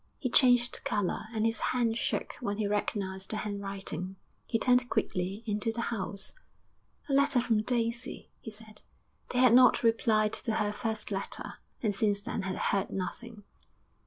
[0.17, 4.15] He changed colour and his hand shook when he recognised the handwriting.
[4.47, 6.33] He turned quickly into the house.
[7.07, 8.81] 'A letter from Daisy,' he said.
[9.29, 13.43] They had not replied to her first letter, and since then had heard nothing.